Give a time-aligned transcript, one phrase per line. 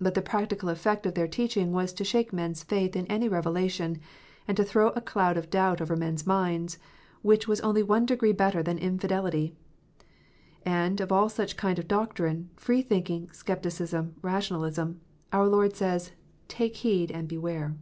[0.00, 3.28] But the practical effect of their teaching was to shake men s faith in any
[3.28, 4.00] revelation,
[4.48, 6.78] and to throw a cloud of doubt over men s minds,
[7.22, 9.54] which was only one degree better than infidelity.
[10.66, 15.00] And of all such kind of doctrine, free thinking, scepticism, rationalism,
[15.32, 16.10] our Lord says,"
[16.48, 17.76] Take heed and beware."